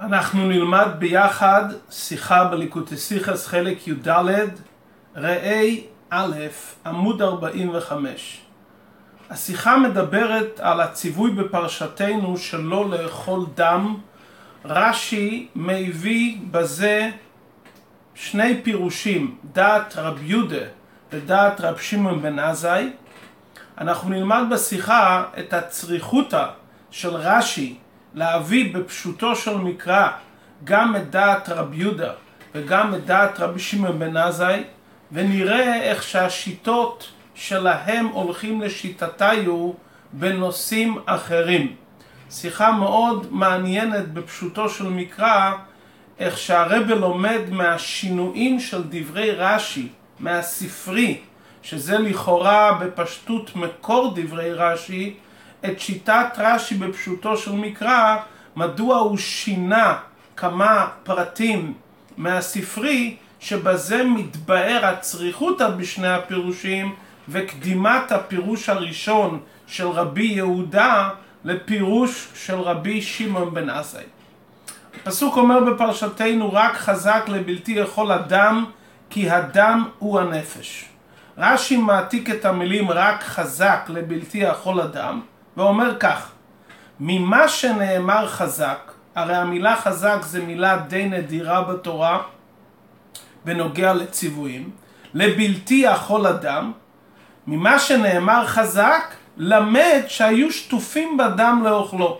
[0.00, 4.08] אנחנו נלמד ביחד שיחה בליקוטי סיכס חלק י"ד,
[5.16, 6.36] ראי א',
[6.86, 8.40] עמוד 45.
[9.30, 13.96] השיחה מדברת על הציווי בפרשתנו שלא לאכול דם.
[14.64, 17.10] רש"י מביא בזה
[18.14, 20.66] שני פירושים, דעת רב יהודה
[21.12, 22.90] ודעת רב שמעון בן עזאי.
[23.78, 26.46] אנחנו נלמד בשיחה את הצריכותא
[26.90, 27.76] של רש"י
[28.14, 30.10] להביא בפשוטו של מקרא
[30.64, 32.12] גם את דעת רב יהודה
[32.54, 34.64] וגם את דעת רבי שמעון בן עזאי
[35.12, 39.72] ונראה איך שהשיטות שלהם הולכים לשיטתיו
[40.12, 41.76] בנושאים אחרים.
[42.30, 45.52] שיחה מאוד מעניינת בפשוטו של מקרא
[46.18, 49.88] איך שהרבה לומד מהשינויים של דברי רש"י,
[50.18, 51.18] מהספרי,
[51.62, 55.14] שזה לכאורה בפשטות מקור דברי רש"י,
[55.64, 58.16] את שיטת רש"י בפשוטו של מקרא,
[58.56, 59.98] מדוע הוא שינה
[60.36, 61.74] כמה פרטים
[62.16, 66.94] מהספרי, שבזה מתבאר הצריכותא בשני הפירושים
[67.28, 71.08] וקדימת הפירוש הראשון של רבי יהודה
[71.44, 74.04] לפירוש של רבי שמעון בן עזאי.
[74.94, 78.64] הפסוק אומר בפרשתנו רק חזק לבלתי יכול אדם
[79.10, 80.84] כי הדם הוא הנפש.
[81.38, 85.20] רש"י מעתיק את המילים רק חזק לבלתי יכול אדם
[85.56, 86.30] ואומר כך,
[87.00, 92.22] ממה שנאמר חזק, הרי המילה חזק זה מילה די נדירה בתורה
[93.44, 94.70] בנוגע לציוויים,
[95.14, 96.72] לבלתי יכול אדם,
[97.46, 102.18] ממה שנאמר חזק, למד שהיו שטופים בדם לאוכלו.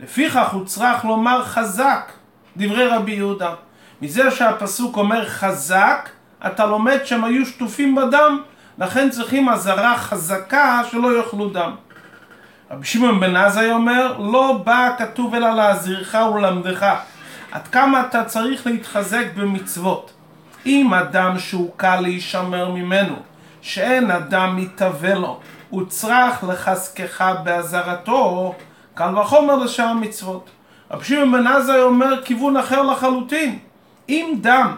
[0.00, 2.12] לפיכך הוא צריך לומר חזק,
[2.56, 3.54] דברי רבי יהודה.
[4.02, 6.08] מזה שהפסוק אומר חזק,
[6.46, 8.42] אתה לומד שהם היו שטופים בדם,
[8.78, 11.74] לכן צריכים אזהרה חזקה שלא יאכלו דם.
[12.70, 16.86] רבי שמעון בן עזאי אומר, לא בא כתוב אלא להזהירך וללמדך.
[17.52, 20.10] עד כמה אתה צריך להתחזק במצוות.
[20.66, 23.14] אם אדם שהוא קל להישמר ממנו,
[23.62, 28.54] שאין אדם מתהווה לו, הוא צריך לחזקך באזהרתו,
[28.94, 30.50] קל וחומר לשאר המצוות.
[30.90, 33.58] רבי שמעון בן עזאי אומר כיוון אחר לחלוטין.
[34.08, 34.74] אם דם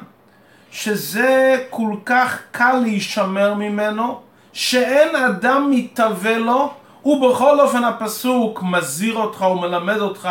[0.73, 4.21] שזה כל כך קל להישמר ממנו,
[4.53, 6.75] שאין אדם מתהווה לו,
[7.05, 10.29] ובכל אופן הפסוק מזהיר אותך ומלמד אותך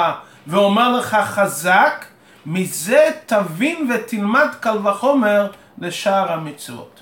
[0.47, 2.06] ואומר לך חזק,
[2.46, 5.47] מזה תבין ותלמד קל וחומר
[5.78, 7.00] לשאר המצוות.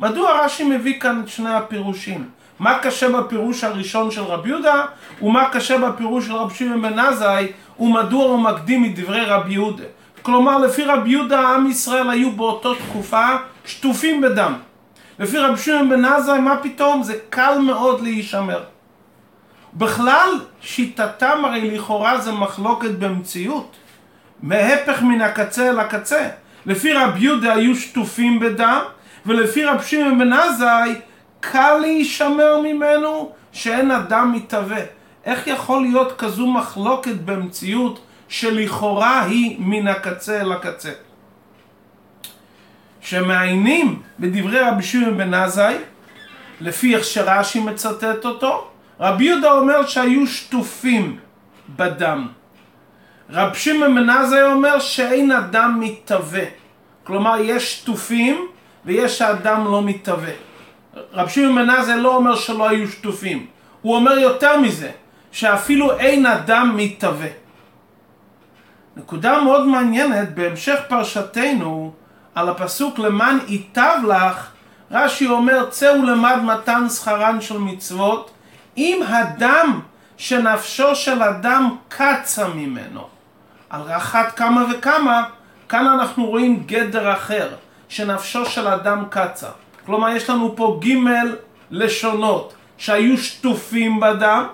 [0.00, 2.28] מדוע רש"י מביא כאן את שני הפירושים?
[2.58, 4.84] מה קשה בפירוש הראשון של רבי יהודה
[5.22, 7.46] ומה קשה בפירוש של רבי שמעון בן עזאי
[7.80, 9.84] ומדוע הוא מקדים מדברי רבי יהודה.
[10.22, 13.26] כלומר לפי רבי יהודה עם ישראל היו באותו תקופה
[13.64, 14.54] שטופים בדם.
[15.18, 18.60] לפי רבי שמעון בן עזאי מה פתאום זה קל מאוד להישמר.
[19.74, 20.30] בכלל
[20.60, 23.76] שיטתם הרי לכאורה זה מחלוקת במציאות.
[24.42, 26.28] מהפך מן הקצה אל הקצה.
[26.66, 28.82] לפי רב יהודה היו שטופים בדם,
[29.26, 30.94] ולפי רב שמעון בן עזאי
[31.40, 34.80] קל להישמר ממנו שאין אדם מתהווה.
[35.24, 40.92] איך יכול להיות כזו מחלוקת במציאות שלכאורה היא מן הקצה אל הקצה?
[43.00, 45.74] שמעיינים בדברי רבי שמעון בן עזאי,
[46.60, 48.70] לפי איך שרש"י מצטט אותו,
[49.00, 51.18] רבי יהודה אומר שהיו שטופים
[51.76, 52.28] בדם.
[53.30, 56.44] רב שמעון עזאי אומר שאין אדם מתהווה.
[57.04, 58.46] כלומר, יש שטופים
[58.84, 60.32] ויש האדם לא מתהווה.
[61.12, 63.46] רב שמעון עזאי לא אומר שלא היו שטופים.
[63.82, 64.90] הוא אומר יותר מזה,
[65.32, 67.28] שאפילו אין אדם מתהווה.
[68.96, 71.92] נקודה מאוד מעניינת בהמשך פרשתנו
[72.34, 74.50] על הפסוק למען ייטב לך,
[74.90, 78.30] רש"י אומר צא ולמד מתן שכרן של מצוות
[78.78, 79.80] אם הדם
[80.16, 83.06] שנפשו של אדם קצה ממנו.
[83.70, 85.24] על אחת כמה וכמה,
[85.68, 87.48] כאן אנחנו רואים גדר אחר,
[87.88, 89.48] שנפשו של אדם קצה.
[89.86, 90.94] כלומר, יש לנו פה ג'
[91.70, 94.46] לשונות שהיו שטופים בדם,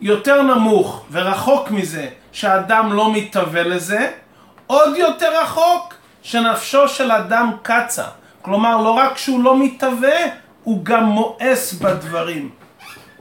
[0.00, 4.10] יותר נמוך ורחוק מזה שהאדם לא מתהווה לזה,
[4.66, 8.04] עוד יותר רחוק שנפשו של אדם קצה.
[8.42, 10.18] כלומר, לא רק שהוא לא מתהווה,
[10.64, 12.63] הוא גם מואס בדברים.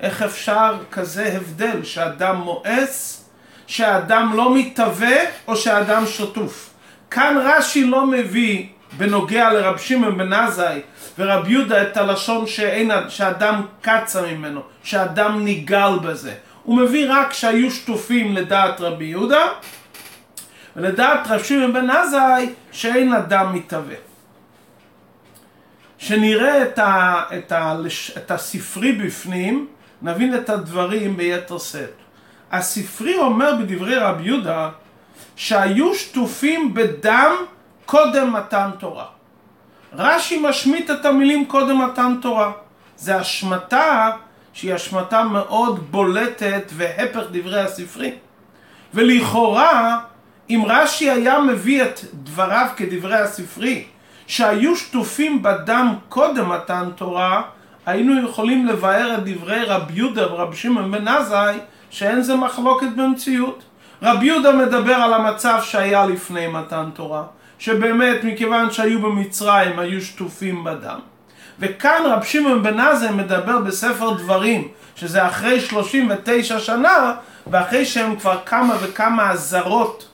[0.03, 3.25] איך אפשר כזה הבדל שאדם מואס,
[3.67, 5.17] שאדם לא מתהווה
[5.47, 6.69] או שאדם שטוף?
[7.11, 8.67] כאן רש"י לא מביא
[8.97, 10.81] בנוגע לרב שמעון בן עזאי
[11.19, 16.33] ורב יהודה את הלשון שאין, שאדם קצה ממנו, שאדם ניגל בזה.
[16.63, 19.45] הוא מביא רק שהיו שטופים לדעת רבי יהודה
[20.75, 23.95] ולדעת רב שמעון בן עזאי שאין אדם מתהווה.
[25.97, 27.75] שנראה את, ה, את, ה,
[28.17, 29.67] את הספרי בפנים,
[30.03, 31.93] נבין את הדברים ביתר שאת.
[32.51, 34.69] הספרי אומר בדברי רבי יהודה
[35.35, 37.35] שהיו שטופים בדם
[37.85, 39.05] קודם מתן תורה.
[39.93, 42.51] רש"י משמיט את המילים קודם מתן תורה.
[42.97, 44.11] זה השמטה
[44.53, 48.11] שהיא השמטה מאוד בולטת והפך דברי הספרי.
[48.93, 49.99] ולכאורה,
[50.49, 53.85] אם רש"י היה מביא את דבריו כדברי הספרי,
[54.27, 57.41] שהיו שטופים בדם קודם מתן תורה,
[57.85, 61.57] היינו יכולים לבאר את דברי רבי יהודה ורבי שמעון בן עזאי
[61.89, 63.63] שאין זה מחלוקת במציאות.
[64.01, 67.23] רבי יהודה מדבר על המצב שהיה לפני מתן תורה,
[67.59, 70.99] שבאמת מכיוון שהיו במצרים היו שטופים בדם.
[71.59, 77.13] וכאן רבי שמעון בן עזאי מדבר בספר דברים, שזה אחרי 39 שנה,
[77.47, 80.09] ואחרי שהם כבר כמה וכמה אזהרות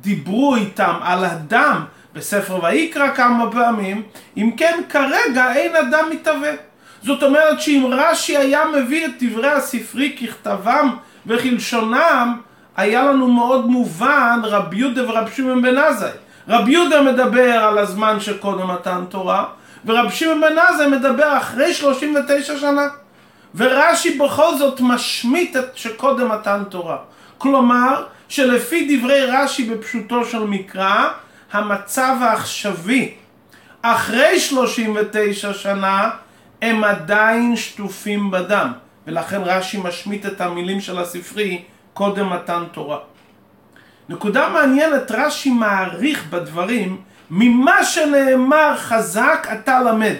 [0.00, 1.84] דיברו איתם על הדם
[2.14, 4.02] בספר ויקרא כמה פעמים,
[4.36, 6.67] אם כן כרגע אין אדם מתהווה.
[7.02, 10.96] זאת אומרת שאם רש"י היה מביא את דברי הספרי ככתבם
[11.26, 12.40] וכלשונם,
[12.76, 16.10] היה לנו מאוד מובן רבי יהודה ורבי שמעון בן עזאי.
[16.48, 19.44] רבי יהודה מדבר על הזמן שקודם מתן תורה,
[19.86, 22.88] ורבי שמעון בן עזאי מדבר אחרי 39 שנה.
[23.54, 26.96] ורש"י בכל זאת משמיט את שקודם מתן תורה.
[27.38, 31.08] כלומר, שלפי דברי רש"י בפשוטו של מקרא,
[31.52, 33.14] המצב העכשווי
[33.82, 36.10] אחרי 39 שנה
[36.62, 38.72] הם עדיין שטופים בדם,
[39.06, 41.62] ולכן רש"י משמיט את המילים של הספרי
[41.94, 42.98] קודם מתן תורה.
[44.08, 47.00] נקודה מעניינת, רש"י מעריך בדברים,
[47.30, 50.16] ממה שנאמר חזק אתה למד.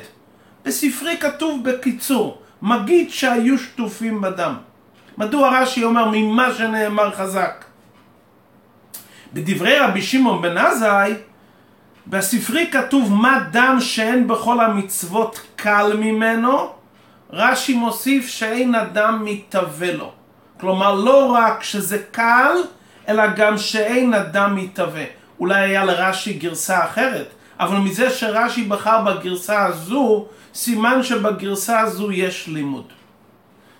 [0.64, 4.55] בספרי כתוב בקיצור, מגיד שהיו שטופים בדם.
[5.19, 7.64] מדוע רש"י אומר ממה שנאמר חזק?
[9.32, 11.14] בדברי רבי שמעון בן עזאי,
[12.10, 16.70] בספרי כתוב מה דם שאין בכל המצוות קל ממנו,
[17.31, 20.12] רש"י מוסיף שאין אדם מתהווה לו.
[20.60, 22.52] כלומר לא רק שזה קל,
[23.08, 25.05] אלא גם שאין אדם מתהווה.
[25.40, 27.28] אולי היה לרש"י גרסה אחרת,
[27.60, 32.93] אבל מזה שרש"י בחר בגרסה הזו, סימן שבגרסה הזו יש לימוד.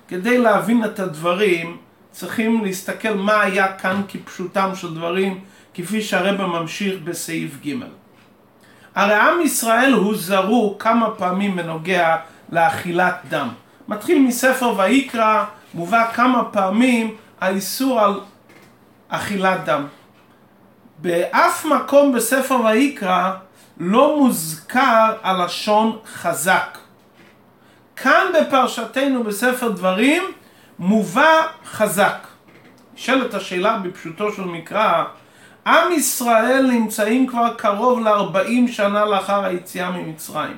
[0.09, 1.77] כדי להבין את הדברים,
[2.11, 5.41] צריכים להסתכל מה היה כאן כפשוטם של דברים,
[5.75, 7.75] כפי שהרבא ממשיך בסעיף ג'.
[8.99, 12.17] הרי עם ישראל הוזהרו כמה פעמים בנוגע
[12.53, 13.49] לאכילת דם.
[13.89, 18.21] מתחיל מספר ויקרא, מובא כמה פעמים האיסור על
[19.09, 19.87] אכילת דם.
[20.99, 23.33] באף מקום בספר ויקרא
[23.77, 26.79] לא מוזכר הלשון חזק.
[27.97, 30.23] כאן בפרשתנו בספר דברים
[30.79, 32.27] מובא חזק.
[32.95, 35.05] נשאלת השאלה בפשוטו של מקרא,
[35.69, 40.57] עם ישראל נמצאים כבר קרוב ל-40 שנה לאחר היציאה ממצרים.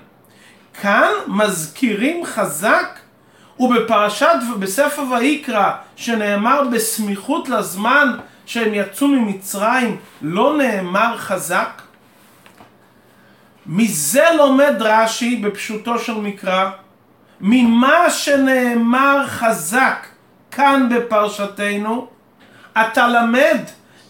[0.81, 2.99] כאן מזכירים חזק
[3.59, 8.17] ובפרשת בספר ויקרא שנאמר בסמיכות לזמן
[8.47, 11.83] שהם יצאו ממצרים לא נאמר חזק?
[13.67, 16.71] מזה לומד רש"י בפשוטו של מקרא
[17.41, 20.07] ממה שנאמר חזק
[20.51, 22.07] כאן בפרשתנו
[22.81, 23.61] אתה למד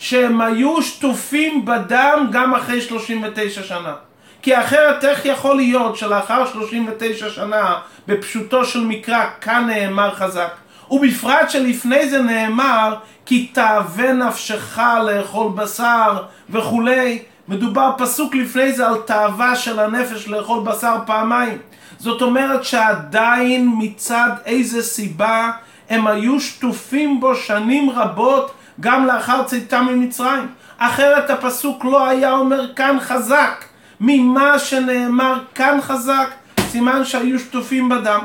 [0.01, 3.95] שהם היו שטופים בדם גם אחרי 39 שנה.
[4.43, 7.75] כי אחרת איך יכול להיות שלאחר 39 שנה
[8.09, 10.51] בפשוטו של מקרא כאן נאמר חזק?
[10.91, 12.95] ובפרט שלפני זה נאמר
[13.27, 17.19] כי תאווה נפשך לאכול בשר וכולי.
[17.49, 21.59] מדובר פסוק לפני זה על תאווה של הנפש לאכול בשר פעמיים.
[21.99, 25.51] זאת אומרת שעדיין מצד איזה סיבה
[25.91, 30.47] הם היו שטופים בו שנים רבות גם לאחר צאתם ממצרים.
[30.79, 33.65] אחרת הפסוק לא היה אומר כאן חזק.
[34.01, 38.21] ממה שנאמר כאן חזק, סימן שהיו שטופים בדם.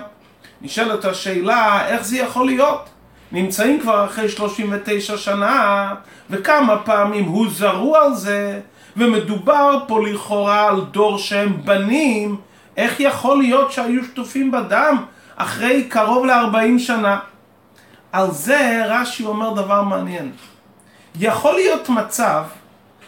[0.62, 2.90] נשאלת השאלה, איך זה יכול להיות?
[3.32, 5.94] נמצאים כבר אחרי 39 שנה,
[6.30, 8.60] וכמה פעמים הוזהרו על זה,
[8.98, 12.38] ומדובר פה לכאורה על דור שהם בנים,
[12.78, 14.98] איך יכול להיות שהיו שטופים בדם
[15.36, 17.20] אחרי קרוב ל-40 שנה?
[18.16, 20.32] על זה רש"י אומר דבר מעניין.
[21.20, 22.44] יכול להיות מצב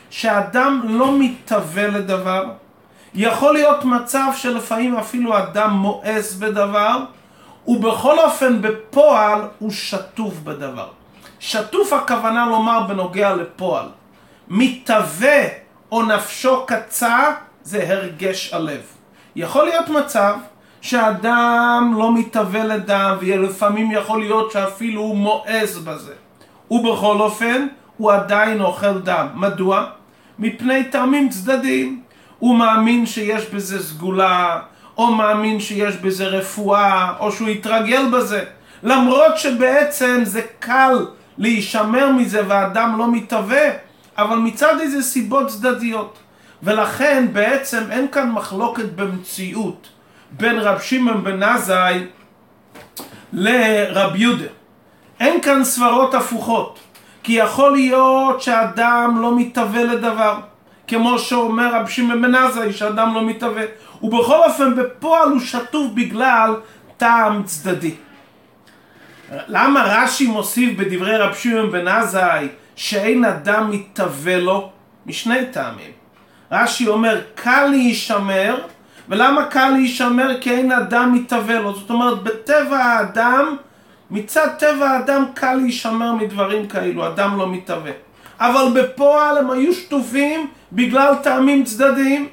[0.10, 2.46] שאדם לא מתהווה לדבר,
[3.14, 6.98] יכול להיות מצב שלפעמים אפילו אדם מואס בדבר,
[7.68, 10.88] ובכל אופן בפועל הוא שטוף בדבר.
[11.40, 13.86] שטוף הכוונה לומר בנוגע לפועל.
[14.48, 15.44] מתהווה
[15.92, 17.34] או נפשו קצה
[17.64, 18.82] זה הרגש הלב.
[19.36, 20.36] יכול להיות מצב
[20.82, 26.14] שאדם לא מתהווה לדם, ולפעמים יכול להיות שאפילו הוא מואס בזה.
[26.72, 27.68] ובכל אופן,
[27.98, 29.28] הוא עדיין אוכל דם.
[29.36, 29.86] מדוע?
[30.40, 32.02] מפני טעמים צדדיים.
[32.40, 34.60] הוא מאמין שיש בזה סגולה,
[34.98, 38.44] או מאמין שיש בזה רפואה, או שהוא יתרגל בזה.
[38.84, 41.06] למרות שבעצם זה קל
[41.38, 43.70] להישמר מזה והאדם לא מתהווה,
[44.18, 46.18] אבל מצד איזה סיבות צדדיות.
[46.64, 49.88] ולכן בעצם אין כאן מחלוקת במציאות
[50.32, 52.06] בין רב שמעון בן עזאי
[53.34, 54.46] לרב יהודה.
[55.20, 56.80] אין כאן סברות הפוכות,
[57.24, 60.40] כי יכול להיות שאדם לא מתהווה לדבר,
[60.88, 63.64] כמו שאומר רב שמעון בן עזאי שאדם לא מתהווה,
[64.04, 66.56] ובכל אופן בפועל הוא שטוף בגלל
[66.98, 67.96] טעם צדדי.
[69.48, 74.72] למה רש"י מוסיף בדברי רב שמעון בן עזאי שאין אדם מתהווה לו?
[75.06, 75.92] משני טעמים.
[76.52, 78.58] רש"י אומר קל להישמר,
[79.10, 80.42] ולמה קל להישמר?
[80.42, 81.76] כי אין אדם מתהווה לו.
[81.76, 83.56] זאת אומרת בטבע האדם,
[84.12, 87.92] מצד טבע האדם קל להישמר מדברים כאלו, אדם לא מתהווה.
[88.40, 92.28] אבל בפועל הם היו שטופים בגלל טעמים צדדיים.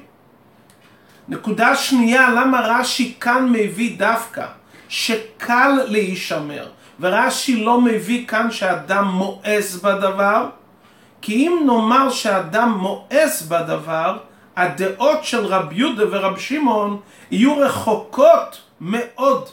[1.27, 4.45] נקודה שנייה, למה רש"י כאן מביא דווקא
[4.89, 6.67] שקל להישמר,
[6.99, 10.49] ורש"י לא מביא כאן שאדם מואס בדבר?
[11.21, 14.17] כי אם נאמר שאדם מואס בדבר,
[14.57, 16.99] הדעות של רב יהודה ורב שמעון
[17.31, 19.49] יהיו רחוקות מאוד.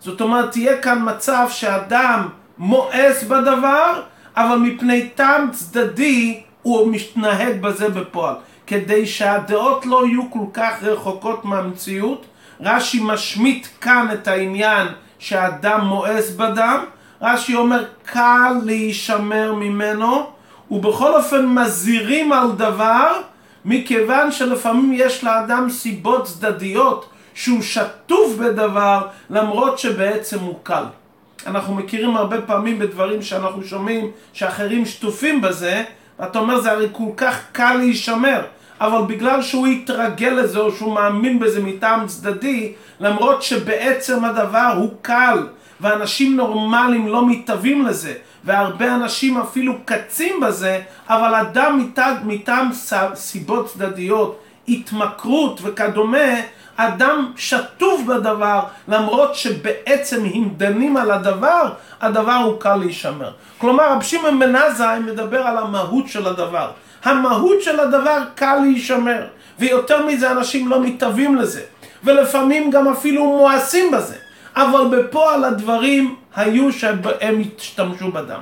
[0.00, 4.02] זאת אומרת, תהיה כאן מצב שאדם מואס בדבר,
[4.36, 8.34] אבל מפני טעם צדדי הוא מתנהג בזה בפועל.
[8.66, 12.26] כדי שהדעות לא יהיו כל כך רחוקות מהמציאות,
[12.60, 14.88] רש"י משמיט כאן את העניין
[15.18, 16.84] שהאדם מואס בדם,
[17.22, 20.30] רש"י אומר קל להישמר ממנו,
[20.70, 23.20] ובכל אופן מזהירים על דבר,
[23.66, 30.84] מכיוון שלפעמים יש לאדם סיבות צדדיות שהוא שטוף בדבר, למרות שבעצם הוא קל.
[31.46, 35.84] אנחנו מכירים הרבה פעמים בדברים שאנחנו שומעים שאחרים שטופים בזה,
[36.18, 38.42] ואתה אומר זה הרי כל כך קל להישמר.
[38.80, 44.90] אבל בגלל שהוא התרגל לזה או שהוא מאמין בזה מטעם צדדי, למרות שבעצם הדבר הוא
[45.02, 45.46] קל,
[45.80, 48.14] ואנשים נורמליים לא מתאבים לזה,
[48.46, 51.88] והרבה אנשים אפילו קצים בזה, אבל אדם
[52.24, 52.70] מטעם,
[53.14, 56.34] סיבות צדדיות, התמכרות וכדומה,
[56.76, 63.30] אדם שטוף בדבר, למרות שבעצם אם דנים על הדבר, הדבר הוא קל להישמר.
[63.58, 66.70] כלומר, רב שמעון בן עזאי מדבר על המהות של הדבר.
[67.04, 69.26] המהות של הדבר קל להישמר,
[69.58, 71.62] ויותר מזה אנשים לא מתאבים לזה,
[72.04, 74.14] ולפעמים גם אפילו מואסים בזה,
[74.56, 78.40] אבל בפועל הדברים היו שהם השתמשו בדם.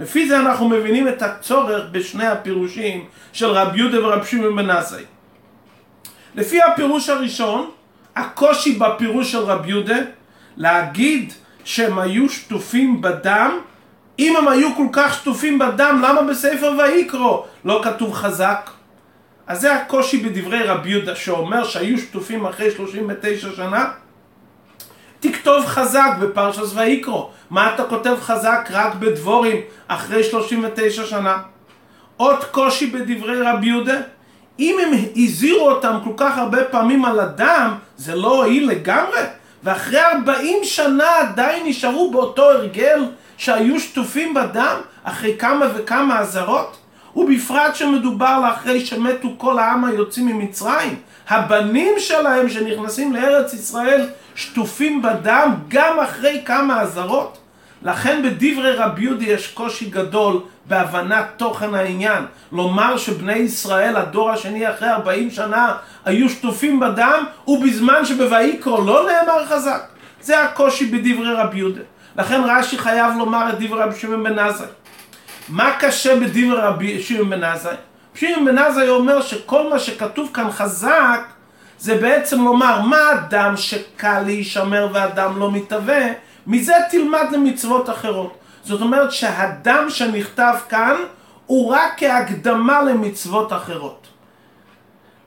[0.00, 5.04] לפי זה אנחנו מבינים את הצורך בשני הפירושים של רב יהודה ורב שמעון בן עזאי.
[6.34, 7.70] לפי הפירוש הראשון,
[8.16, 9.98] הקושי בפירוש של רב יהודה
[10.56, 11.32] להגיד
[11.64, 13.58] שהם היו שטופים בדם
[14.20, 18.70] אם הם היו כל כך שטופים בדם, למה בספר ויקרו לא כתוב חזק?
[19.46, 23.90] אז זה הקושי בדברי רבי יהודה שאומר שהיו שטופים אחרי 39 שנה.
[25.20, 27.30] תכתוב חזק בפרשס ויקרו.
[27.50, 29.56] מה אתה כותב חזק רק בדבורים
[29.88, 31.36] אחרי 39 שנה?
[32.16, 34.00] עוד קושי בדברי רבי יהודה.
[34.58, 39.20] אם הם הזהירו אותם כל כך הרבה פעמים על הדם, זה לא הועיל לגמרי.
[39.64, 43.04] ואחרי 40 שנה עדיין נשארו באותו הרגל
[43.36, 46.76] שהיו שטופים בדם אחרי כמה וכמה אזהרות?
[47.16, 50.94] ובפרט שמדובר לאחרי שמתו כל העם היוצאים ממצרים.
[51.28, 54.06] הבנים שלהם שנכנסים לארץ ישראל
[54.40, 57.38] שטופים בדם גם אחרי כמה אזהרות.
[57.82, 62.24] לכן בדברי רבי יהודי יש קושי גדול בהבנת תוכן העניין.
[62.52, 69.46] לומר שבני ישראל, הדור השני אחרי 40 שנה, היו שטופים בדם, ובזמן שבויקרו לא נאמר
[69.46, 69.82] חזק.
[70.20, 71.82] זה הקושי בדברי רבי יהודה.
[72.16, 74.66] לכן רש"י חייב לומר את דברי רבי שמעון בן עזאי.
[75.48, 77.76] מה קשה בדברי רבי שמעון בן עזאי?
[78.14, 81.20] שמעון בן עזאי אומר שכל מה שכתוב כאן חזק
[81.80, 86.06] זה בעצם לומר מה אדם שקל להישמר ואדם לא מתהווה
[86.46, 88.38] מזה תלמד למצוות אחרות.
[88.62, 90.96] זאת אומרת שהדם שנכתב כאן
[91.46, 94.06] הוא רק כהקדמה למצוות אחרות.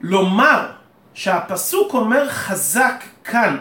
[0.01, 0.65] לומר
[1.13, 3.57] שהפסוק אומר חזק כאן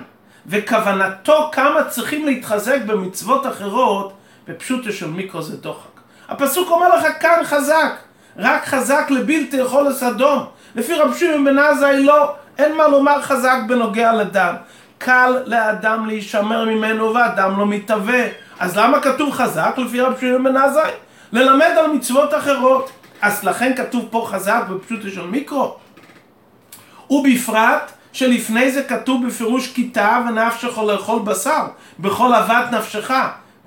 [0.47, 4.13] וכוונתו כמה צריכים להתחזק במצוות אחרות,
[4.49, 6.01] בפשוטו של מיקרו זה דוחק.
[6.29, 7.93] הפסוק אומר לך כאן חזק,
[8.37, 10.47] רק חזק לבלתי יכול לסדום.
[10.75, 14.55] לפי רב שמעון בן עזאי לא, אין מה לומר חזק בנוגע לדם.
[14.99, 18.25] קל לאדם להישמר ממנו ואדם לא מתהווה.
[18.61, 20.91] אז למה כתוב חזק לפי רב שמעון בן עזאי?
[21.33, 22.91] ללמד על מצוות אחרות.
[23.23, 25.77] אז לכן כתוב פה חזק בפשוטו של מיקרו.
[27.11, 31.67] ובפרט שלפני זה כתוב בפירוש כי תאהב נפשך לאכול בשר,
[31.99, 33.11] בכל אהבת נפשך.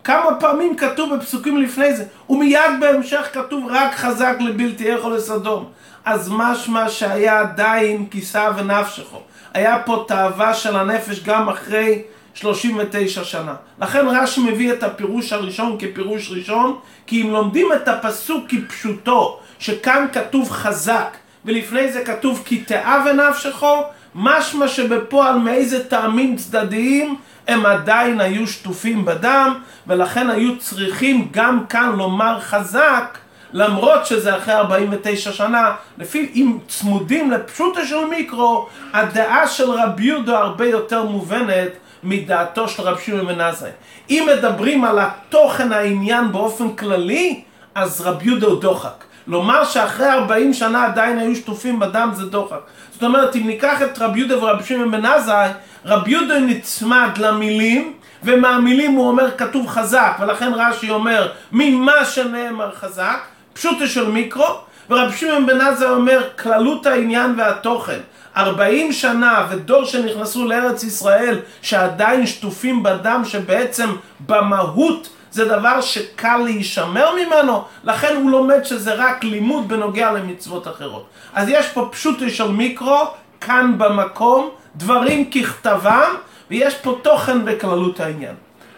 [0.03, 5.71] כמה פעמים כתוב בפסוקים לפני זה, ומיד בהמשך כתוב רק חזק לבלתי יכול לסדום.
[6.05, 9.21] אז משמע שהיה עדיין כיסה ונפשכו.
[9.53, 12.01] היה פה תאווה של הנפש גם אחרי
[12.33, 13.55] 39 שנה.
[13.81, 20.05] לכן רש"י מביא את הפירוש הראשון כפירוש ראשון, כי אם לומדים את הפסוק כפשוטו, שכאן
[20.13, 23.83] כתוב חזק, ולפני זה כתוב כי תאהב נפשכו,
[24.15, 27.15] משמע שבפועל מאיזה טעמים צדדיים
[27.47, 33.17] הם עדיין היו שטופים בדם, ולכן היו צריכים גם כאן לומר חזק,
[33.53, 40.37] למרות שזה אחרי 49 שנה, לפי, אם צמודים לפשוטו של מיקרו, הדעה של רבי יהודה
[40.39, 41.69] הרבה יותר מובנת
[42.03, 43.69] מדעתו של רבי שמעון עזאי.
[44.09, 47.41] אם מדברים על התוכן העניין באופן כללי,
[47.75, 49.03] אז רבי יהודה הוא דוחק.
[49.27, 52.59] לומר שאחרי 40 שנה עדיין היו שטופים בדם זה דוחק.
[52.93, 55.49] זאת אומרת, אם ניקח את רבי יהודה ורבי שמעון בן עזאי,
[55.85, 63.19] רבי יהודה נצמד למילים, ומהמילים הוא אומר כתוב חזק, ולכן רש"י אומר ממה שנאמר חזק,
[63.55, 64.45] פשוטו של מיקרו,
[64.89, 67.99] ורבי שמעון בן עזאי אומר כללות העניין והתוכן.
[68.37, 77.09] 40 שנה ודור שנכנסו לארץ ישראל שעדיין שטופים בדם שבעצם במהות זה דבר שקל להישמר
[77.15, 81.05] ממנו, לכן הוא לומד שזה רק לימוד בנוגע למצוות אחרות.
[81.33, 82.99] אז יש פה פשוטו של מיקרו,
[83.41, 86.09] כאן במקום, דברים ככתבם,
[86.51, 88.35] ויש פה תוכן בכללות העניין.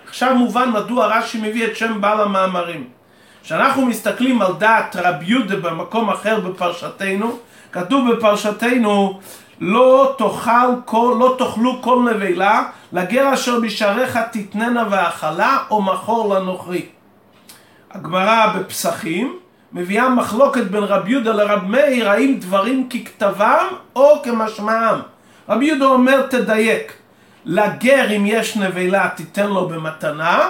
[0.07, 2.96] עכשיו מובן מדוע רש"י מביא את שם בעל המאמרים.
[3.47, 7.39] כשאנחנו מסתכלים על דעת רבי יהודה במקום אחר בפרשתנו,
[7.71, 9.19] כתוב בפרשתנו
[9.59, 12.63] לא תאכל כל, לא תאכלו כל נבלה,
[12.93, 16.85] לגר אשר בשעריך תתננה והאכלה, או מכור לנוכרי.
[17.91, 19.35] הגמרא בפסחים
[19.73, 24.99] מביאה מחלוקת בין רבי יהודה לרב מאיר, האם דברים ככתבם או כמשמעם.
[25.49, 26.93] רבי יהודה אומר תדייק,
[27.45, 30.49] לגר אם יש נבלה תיתן לו במתנה,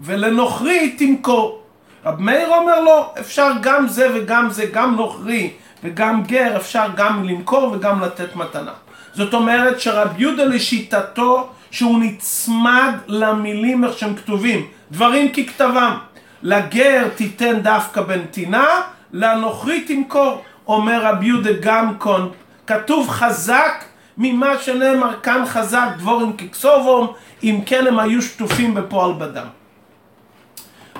[0.00, 1.57] ולנוכרי תמכור.
[2.04, 5.50] רב מאיר אומר לו, אפשר גם זה וגם זה, גם נוכרי
[5.84, 8.72] וגם גר, אפשר גם למכור וגם לתת מתנה.
[9.14, 15.96] זאת אומרת שרב יהודה לשיטתו שהוא נצמד למילים איך שהם כתובים, דברים ככתבם.
[16.42, 18.66] לגר תיתן דווקא בנתינה,
[19.12, 20.42] לנוכרי תמכור.
[20.66, 22.26] אומר רב יהודה גם כאן,
[22.66, 23.84] כתוב חזק
[24.18, 29.46] ממה שנאמר כאן חזק דבורים ככסובום, אם כן הם היו שטופים בפועל בדם.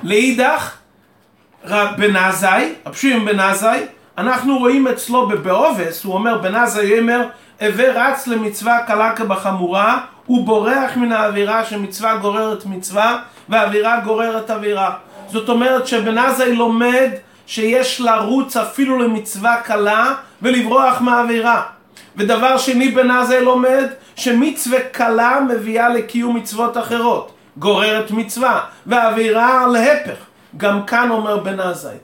[0.03, 0.78] לאידך,
[1.97, 3.79] בן עזאי, הפשועים בן עזאי,
[4.17, 7.21] אנחנו רואים אצלו בבעובס, הוא אומר, בן עזאי אומר,
[7.61, 14.93] הווה רץ למצווה קלה כבחמורה, הוא בורח מן האווירה שמצווה גוררת מצווה, ואווירה גוררת אווירה.
[15.31, 17.09] זאת אומרת שבן עזאי לומד
[17.47, 21.61] שיש לרוץ אפילו למצווה קלה ולברוח מהאווירה.
[22.15, 30.28] ודבר שני בן עזאי לומד שמצווה קלה מביאה לקיום מצוות אחרות, גוררת מצווה, והאווירה להפך.
[30.57, 31.95] גם כאן אומר בן עזאי,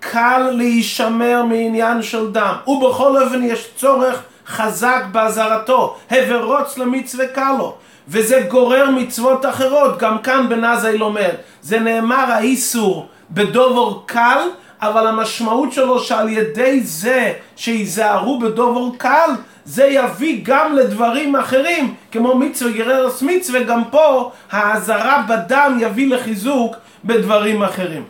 [0.00, 7.74] קל להישמר מעניין של דם, ובכל אופן יש צורך חזק באזהרתו, הברוץ למצווה קלו,
[8.08, 11.30] וזה גורר מצוות אחרות, גם כאן בן עזאי לומד,
[11.62, 14.38] זה נאמר האיסור בדובור קל,
[14.82, 19.30] אבל המשמעות שלו שעל ידי זה שיזהרו בדובור קל,
[19.64, 26.76] זה יביא גם לדברים אחרים, כמו מצווה גררס מצווה, גם פה האזהרה בדם יביא לחיזוק
[27.04, 28.04] בדברים אחרים.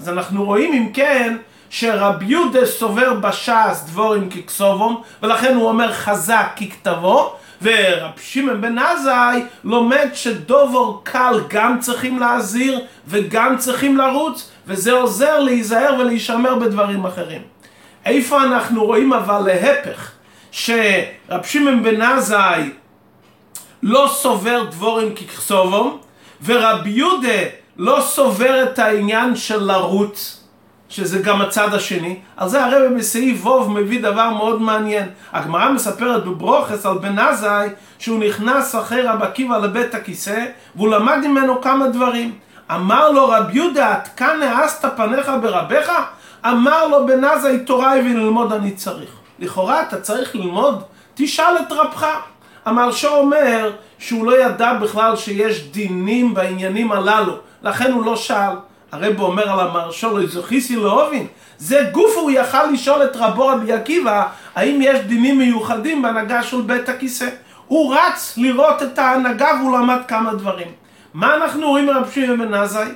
[0.00, 1.36] אז אנחנו רואים אם כן
[1.70, 9.42] שרב יהודה סובר בש"ס דבורים ככסובום ולכן הוא אומר חזק ככתבו ורב שמעון בן עזאי
[9.64, 17.42] לומד שדובור קל גם צריכים להזהיר וגם צריכים לרוץ וזה עוזר להיזהר ולהישמר בדברים אחרים.
[18.04, 20.10] איפה אנחנו רואים אבל להפך
[20.50, 22.70] שרב שמעון בן עזאי
[23.82, 25.98] לא סובר דבורים ככסובום
[26.44, 27.42] ורב יהודה
[27.78, 30.42] לא סובר את העניין של לרוץ,
[30.88, 32.16] שזה גם הצד השני.
[32.36, 35.08] על זה הרב בסעיף ווב מביא דבר מאוד מעניין.
[35.32, 40.44] הגמרא מספרת בברוכס על בן עזאי שהוא נכנס אחרי רב עקיבא לבית הכיסא
[40.76, 42.34] והוא למד ממנו כמה דברים.
[42.74, 45.92] אמר לו רב יהודה, עד כאן העשת פניך ברבך?
[46.46, 49.10] אמר לו בן עזאי, תורה הביא ללמוד אני צריך.
[49.38, 50.82] לכאורה אתה צריך ללמוד?
[51.14, 52.06] תשאל את רבך.
[52.64, 57.45] המרשו אומר שהוא לא ידע בכלל שיש דינים בעניינים הללו.
[57.62, 58.56] לכן הוא לא שאל.
[58.92, 61.26] הרב אומר על המרשו, לא זוכיסי לאובין.
[61.58, 66.60] זה גוף הוא יכל לשאול את רבו רבי עקיבא, האם יש דינים מיוחדים בהנהגה של
[66.60, 67.28] בית הכיסא.
[67.66, 70.68] הוא רץ לראות את ההנהגה והוא למד כמה דברים.
[71.14, 72.88] מה אנחנו רואים מרב שמעון בן עזאי?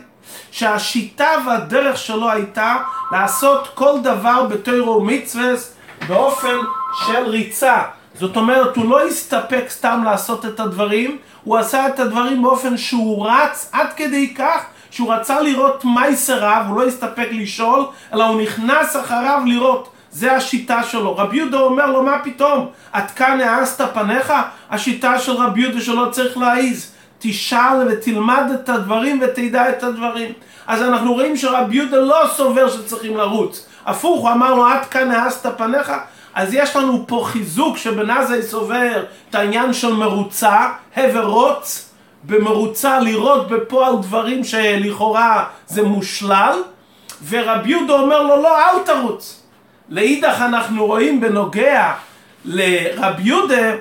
[0.51, 2.77] שהשיטה והדרך שלו הייתה
[3.13, 5.53] לעשות כל דבר בתוירו ומצווה
[6.09, 6.57] באופן
[7.07, 7.83] של ריצה.
[8.21, 13.27] זאת אומרת, הוא לא הסתפק סתם לעשות את הדברים, הוא עשה את הדברים באופן שהוא
[13.27, 18.97] רץ עד כדי כך שהוא רצה לראות מייסריו, הוא לא הסתפק לשאול, אלא הוא נכנס
[18.97, 19.89] אחריו לראות.
[20.11, 21.17] זה השיטה שלו.
[21.17, 22.67] רבי יהודה אומר לו, מה פתאום?
[22.93, 24.33] עד כאן העזת פניך?
[24.71, 26.93] השיטה של רבי יהודה שלא צריך להעיז.
[27.19, 30.33] תשאל ותלמד את הדברים ותדע את הדברים.
[30.67, 33.67] אז אנחנו רואים שרבי יהודה לא סובר שצריכים לרוץ.
[33.87, 35.93] הפוך, הוא אמר לו, עד כאן האסת פניך.
[36.35, 41.91] אז יש לנו פה חיזוק שבן עזאי סובר את העניין של מרוצה, הבר רוץ,
[42.25, 46.63] במרוצה לראות בפועל דברים שלכאורה זה מושלל,
[47.29, 49.43] ורבי יהודה אומר לו, לא, אל תרוץ.
[49.89, 51.95] לאידך אנחנו רואים בנוגע
[52.45, 53.77] לרבי יהודה,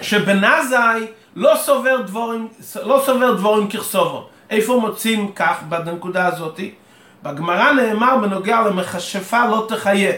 [0.00, 2.48] שבן עזאי לא סובר דבורים,
[2.84, 4.28] לא סובר דבורים ככסובו.
[4.50, 6.74] איפה מוצאים כך בנקודה הזאתי?
[7.22, 10.12] בגמרא נאמר בנוגע למכשפה לא תחיה.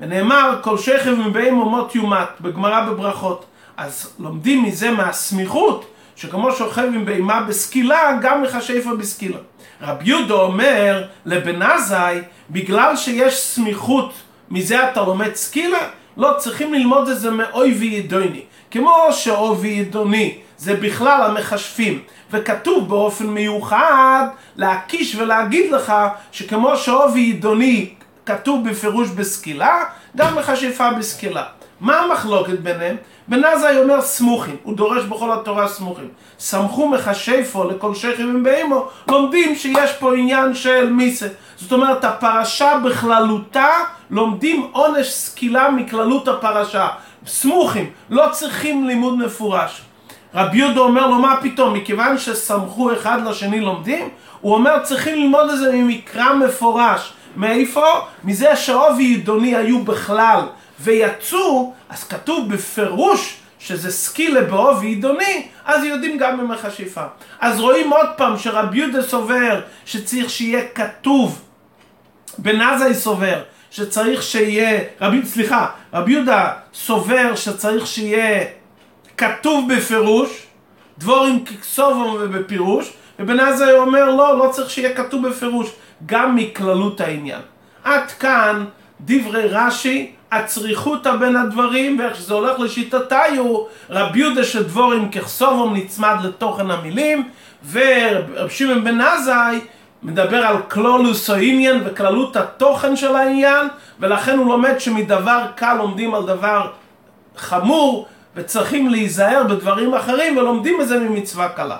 [0.00, 3.44] ונאמר כל שכב מבאים אומות יומת, בגמרא בברכות.
[3.76, 9.38] אז לומדים מזה מהסמיכות, שכמו שוכב עם בהמה בסקילה, גם מכשפה בסקילה.
[9.82, 12.18] רב יהודה אומר לבן עזאי,
[12.50, 14.12] בגלל שיש סמיכות,
[14.50, 15.78] מזה אתה לומד סקילה,
[16.16, 18.42] לא, צריכים ללמוד את זה מאוי וידוני.
[18.70, 24.26] כמו שאוי וידוני זה בכלל המכשפים, וכתוב באופן מיוחד
[24.56, 25.92] להקיש ולהגיד לך
[26.32, 27.90] שכמו שאוי וידוני
[28.26, 29.84] כתוב בפירוש בסקילה,
[30.16, 31.44] גם מכשפה בסקילה.
[31.80, 32.96] מה המחלוקת ביניהם?
[33.28, 36.08] בן עזאי אומר סמוכים, הוא דורש בכל התורה סמוכים.
[36.38, 41.26] סמכו מכשפו לכל שכם עם בהמו, לומדים שיש פה עניין של מיסה.
[41.56, 43.68] זאת אומרת, הפרשה בכללותה,
[44.10, 46.88] לומדים עונש סקילה מכללות הפרשה.
[47.26, 49.82] סמוכים, לא צריכים לימוד מפורש.
[50.34, 54.08] רבי יהודה אומר לו, מה פתאום, מכיוון שסמכו אחד לשני לומדים,
[54.40, 57.12] הוא אומר, צריכים ללמוד את זה ממקרא מפורש.
[57.36, 57.86] מאיפה?
[58.24, 60.40] מזה שעובי ידוני היו בכלל
[60.80, 67.04] ויצאו, אז כתוב בפירוש שזה סקילה בעובי ידוני, אז יודעים גם במחשיפה.
[67.40, 71.42] אז רואים עוד פעם שרבי יהודה סובר שצריך שיהיה כתוב,
[72.38, 78.44] בן עזאי סובר שצריך שיהיה, רבי, סליחה, רבי יהודה סובר שצריך שיהיה
[79.16, 80.46] כתוב בפירוש,
[80.98, 85.70] דבורים כסובו ובפירוש, ובן עזאי אומר לא, לא צריך שיהיה כתוב בפירוש,
[86.06, 87.40] גם מכללות העניין.
[87.84, 88.64] עד כאן
[89.00, 96.70] דברי רש"י, הצריכותא בין הדברים, ואיך שזה הולך לשיטתיו, רבי יהודה שדבורים ככסובום נצמד לתוכן
[96.70, 97.28] המילים,
[97.72, 99.60] ורבי שמעון בן עזאי
[100.02, 103.66] מדבר על כלולוס או עניין וכללות התוכן של העניין,
[104.00, 106.70] ולכן הוא לומד שמדבר קל לומדים על דבר
[107.36, 111.76] חמור, וצריכים להיזהר בדברים אחרים, ולומדים את זה ממצווה קלה.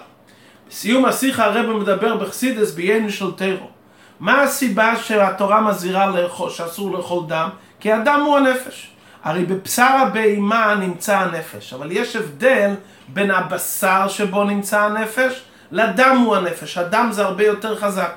[0.70, 3.81] בסיום השיחה הרב מדבר בחסידס בעניין של תירו.
[4.22, 6.12] מה הסיבה שהתורה מזהירה
[6.50, 7.48] שאסור לאכול דם?
[7.80, 8.90] כי הדם הוא הנפש.
[9.24, 12.74] הרי בבשר הבהמה נמצא הנפש, אבל יש הבדל
[13.08, 16.78] בין הבשר שבו נמצא הנפש לדם הוא הנפש.
[16.78, 18.12] הדם זה הרבה יותר חזק.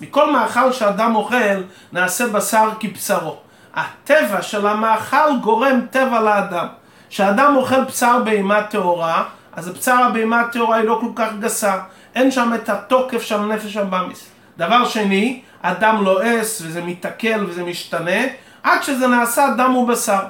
[0.00, 1.62] מכל מאכל שאדם אוכל
[1.92, 3.36] נעשה בשר כבשרו.
[3.74, 6.66] הטבע של המאכל גורם טבע לאדם.
[7.10, 11.78] כשאדם אוכל בשר בהמה טהורה, אז בשר הבהמה הטהורה היא לא כל כך גסה.
[12.14, 14.31] אין שם את התוקף של הנפש הבאמיס.
[14.58, 18.20] דבר שני, הדם לועס וזה מתעכל וזה משתנה,
[18.62, 20.22] עד שזה נעשה דם ובשר.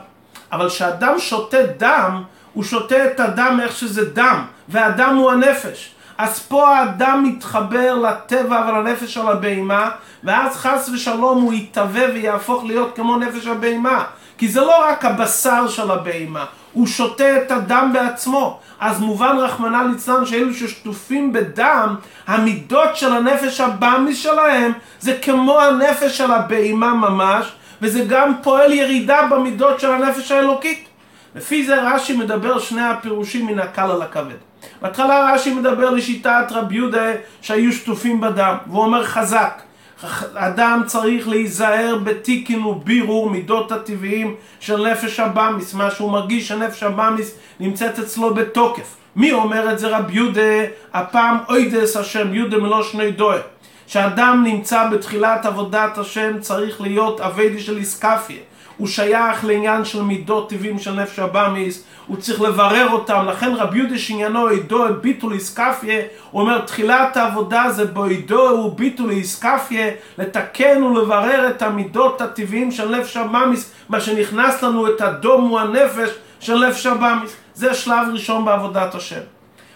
[0.53, 5.95] אבל כשאדם שותה דם, הוא שותה את הדם איך שזה דם, והדם הוא הנפש.
[6.19, 9.91] אז פה האדם מתחבר לטבע ולנפש של הבהמה,
[10.25, 14.05] ואז חס ושלום הוא יתהווה ויהפוך להיות כמו נפש הבהמה.
[14.39, 18.59] כי זה לא רק הבשר של הבהמה, הוא שותה את הדם בעצמו.
[18.81, 26.19] אז מובן רחמנא ליצלן שאלו ששטופים בדם, המידות של הנפש הבאמי שלהם זה כמו הנפש
[26.19, 30.89] של הבהמה ממש, וזה גם פועל ירידה במידות של הנפש האלוקית.
[31.35, 34.35] לפי זה רש"י מדבר שני הפירושים מן הקל על הכבד.
[34.83, 39.63] בהתחלה רש"י מדבר לשיטת רבי יהודה שהיו שטופים בדם, והוא אומר חזק.
[40.35, 47.35] אדם צריך להיזהר בתיקין ובירור מידות הטבעיים של נפש הבאמיס, מה שהוא מרגיש שנפש הבאמיס
[47.61, 48.97] נמצאת אצלו בתוקף.
[49.17, 49.89] מי אומר את זה?
[49.89, 53.39] רב יהודה, הפעם אוידס השם, יהודה מלושני דוה.
[53.87, 58.37] כשאדם נמצא בתחילת עבודת השם צריך להיות אביידי של איסקפיה.
[58.77, 63.79] הוא שייך לעניין של מידות טבעים של נפש הבאמיס, הוא צריך לברר אותם, לכן רבי
[63.79, 70.83] יהודה שעניינו עידו ביטול איסקפיה, הוא אומר תחילת העבודה זה בעידו הוא ביטול איסקפיה, לתקן
[70.83, 76.67] ולברר את המידות הטבעיים של נפש הבאמיס, מה שנכנס לנו את הדום הוא הנפש של
[76.67, 79.21] נפש הבאמיס, זה שלב ראשון בעבודת השם.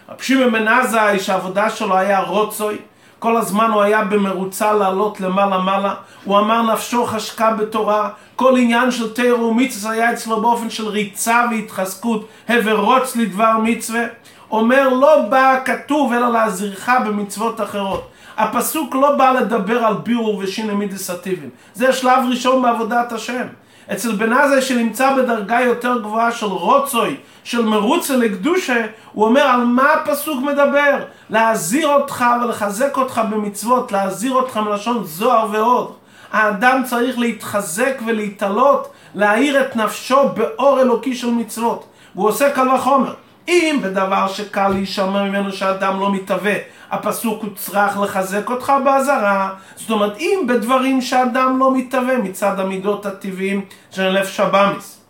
[0.09, 2.77] רבי שמעון בן עזאי שהעבודה שלו היה רוצוי
[3.19, 8.91] כל הזמן הוא היה במרוצה לעלות למעלה מעלה, הוא אמר נפשו חשקה בתורה, כל עניין
[8.91, 14.03] של תירו ומצווה היה אצלו באופן של ריצה והתחזקות, הבר רוץ לדבר מצווה,
[14.51, 18.09] אומר לא בא כתוב אלא להזהירך במצוות אחרות.
[18.37, 23.47] הפסוק לא בא לדבר על בירור ושינא מידס הטיבים, זה שלב ראשון בעבודת השם.
[23.91, 29.93] אצל עזאי שנמצא בדרגה יותר גבוהה של רוצוי, של מרוצה לקדושה, הוא אומר על מה
[29.93, 30.97] הפסוק מדבר?
[31.29, 35.93] להזהיר אותך ולחזק אותך במצוות, להזהיר אותך מלשון זוהר ועוד.
[36.31, 41.85] האדם צריך להתחזק ולהתעלות, להאיר את נפשו באור אלוקי של מצוות.
[42.15, 43.13] והוא עושה קל וחומר.
[43.47, 46.55] אם בדבר שקל להישמע ממנו שאדם לא מתהווה,
[46.91, 49.53] הפסוק הוא צריך לחזק אותך באזהרה.
[49.75, 55.01] זאת אומרת, אם בדברים שאדם לא מתהווה מצד המידות הטבעיים של לב שבמיס.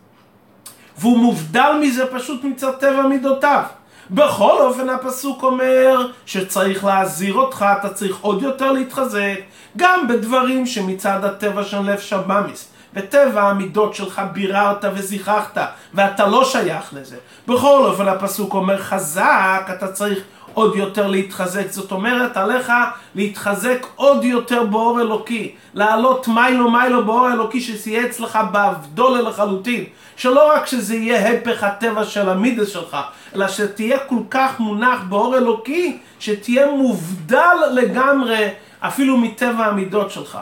[0.98, 3.62] והוא מובדל מזה פשוט מצד טבע מידותיו.
[4.10, 9.40] בכל אופן הפסוק אומר שצריך להזהיר אותך, אתה צריך עוד יותר להתחזק,
[9.76, 12.68] גם בדברים שמצד הטבע של לב שבמיס.
[12.94, 15.60] בטבע המידות שלך ביררת וזיככת,
[15.94, 17.16] ואתה לא שייך לזה.
[17.48, 20.18] בכל אופן הפסוק אומר חזק, אתה צריך
[20.58, 21.70] עוד יותר להתחזק.
[21.70, 22.72] זאת אומרת, עליך
[23.14, 25.54] להתחזק עוד יותר באור אלוקי.
[25.74, 29.84] לעלות מיילו מיילו באור אלוקי שתהיה אצלך באבדולה לחלוטין.
[30.16, 32.96] שלא רק שזה יהיה הפך הטבע של המידס שלך,
[33.34, 38.48] אלא שתהיה כל כך מונח באור אלוקי, שתהיה מובדל לגמרי
[38.80, 40.38] אפילו מטבע המידות שלך.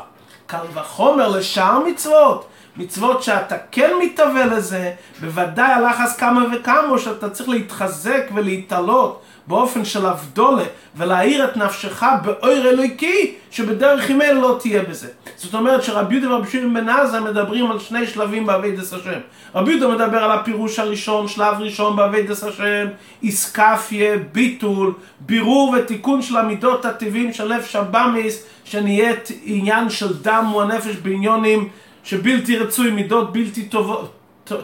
[0.46, 2.46] קל וחומר לשאר מצוות.
[2.76, 10.06] מצוות שאתה כן מתהווה לזה, בוודאי אחס כמה וכמה שאתה צריך להתחזק ולהתעלות באופן של
[10.06, 10.64] אבדולה
[10.96, 15.08] ולהאיר את נפשך באויר אלוהיקי שבדרך הימל לא תהיה בזה.
[15.36, 19.20] זאת אומרת שרבי יהודה ורבי שירים בן עזה מדברים על שני שלבים בעבידת השם.
[19.54, 22.86] רבי יהודה מדבר על הפירוש הראשון, שלב ראשון בעבידת השם,
[23.22, 30.96] איסקפיה, ביטול, בירור ותיקון של המידות הטבעיים של לב שבמיס, שנהיית עניין של דם ונפש
[30.96, 31.68] בעניונים
[32.04, 34.12] שבלתי רצוי, מידות בלתי טובות,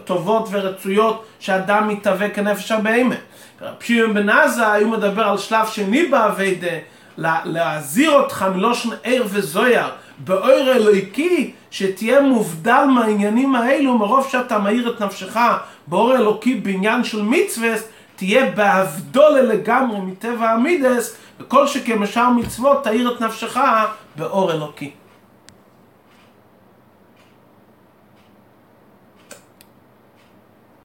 [0.04, 3.14] טובות ורצויות שאדם מתהווה כנפש הבהמה.
[3.62, 6.76] רב שמעון בן עזה, הוא מדבר על שלב שני באביידה,
[7.44, 9.86] להזהיר אותך מלושן ער וזויר,
[10.18, 15.36] באור אלוהיקי, שתהיה מובדל מהעניינים האלו, מרוב שאתה מאיר את נפשך
[15.86, 17.74] באור אלוקי בעניין של מצווה,
[18.16, 23.60] תהיה באבדולה לגמרי מטבע המידס, וכל שכמשאר מצוות תאיר את נפשך
[24.16, 24.90] באור אלוקי.